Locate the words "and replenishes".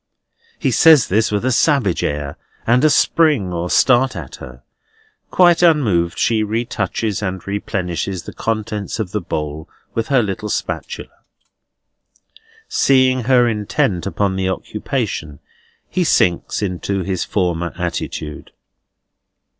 7.21-8.23